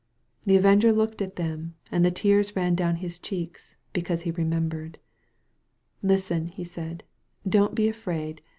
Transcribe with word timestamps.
The 0.47 0.55
Avenger 0.57 0.91
looked 0.91 1.21
at 1.21 1.35
them 1.35 1.75
and 1.91 2.03
the 2.03 2.09
tears 2.09 2.55
ran 2.55 2.73
down 2.73 2.95
his 2.95 3.19
cheeks, 3.19 3.75
because 3.93 4.23
he 4.23 4.31
remembered. 4.31 4.97
"Listen," 6.01 6.47
he 6.47 6.63
said, 6.63 7.03
"don't 7.47 7.75
be 7.75 7.87
afraid. 7.87 8.41